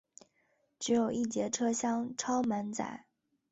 [0.79, 3.05] 只有一节车厢超满载